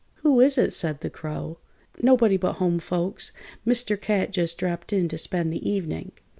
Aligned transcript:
"Who 0.23 0.39
is 0.41 0.57
it?" 0.57 0.73
said 0.73 1.01
the 1.01 1.11
Crow. 1.11 1.59
"Nobody 2.01 2.35
but 2.35 2.53
home 2.53 2.79
folks. 2.79 3.31
Mr. 3.67 4.01
Cat 4.01 4.31
just 4.33 4.57
dropped 4.57 4.91
in 4.91 5.07
to 5.09 5.17
spend 5.19 5.53
the 5.53 5.69
evening." 5.69 6.13